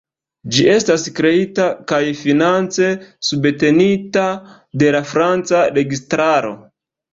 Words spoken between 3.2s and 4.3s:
subtenita